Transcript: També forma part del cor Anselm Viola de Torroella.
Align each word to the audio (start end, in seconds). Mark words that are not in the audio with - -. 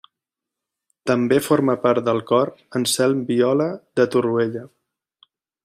També 1.11 1.37
forma 1.47 1.75
part 1.83 2.05
del 2.07 2.23
cor 2.33 2.53
Anselm 2.81 3.21
Viola 3.29 3.69
de 4.01 4.09
Torroella. 4.17 4.65